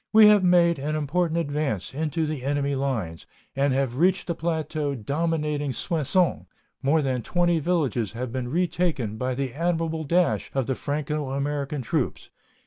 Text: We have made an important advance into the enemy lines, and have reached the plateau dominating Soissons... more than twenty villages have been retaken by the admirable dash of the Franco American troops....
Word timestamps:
We 0.11 0.25
have 0.29 0.43
made 0.43 0.79
an 0.79 0.95
important 0.95 1.39
advance 1.39 1.93
into 1.93 2.25
the 2.25 2.41
enemy 2.43 2.73
lines, 2.73 3.27
and 3.55 3.71
have 3.71 3.97
reached 3.97 4.25
the 4.25 4.33
plateau 4.33 4.95
dominating 4.95 5.73
Soissons... 5.73 6.47
more 6.81 7.03
than 7.03 7.21
twenty 7.21 7.59
villages 7.59 8.13
have 8.13 8.31
been 8.31 8.47
retaken 8.49 9.17
by 9.17 9.35
the 9.35 9.53
admirable 9.53 10.03
dash 10.05 10.49
of 10.55 10.65
the 10.65 10.73
Franco 10.73 11.29
American 11.29 11.83
troops.... 11.83 12.31